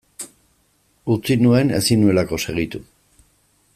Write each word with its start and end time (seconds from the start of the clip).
Utzi 1.15 1.37
nuen 1.43 1.73
ezin 1.81 2.01
nuelako 2.05 2.41
segitu. 2.47 2.83